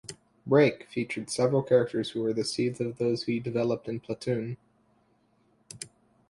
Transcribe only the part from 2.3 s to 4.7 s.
the seeds of those he developed in "Platoon".